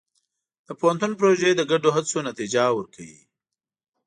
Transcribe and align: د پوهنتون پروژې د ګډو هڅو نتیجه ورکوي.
د 0.67 0.67
پوهنتون 0.79 1.11
پروژې 1.19 1.51
د 1.55 1.61
ګډو 1.71 1.89
هڅو 1.95 2.17
نتیجه 2.29 2.63
ورکوي. 2.77 3.21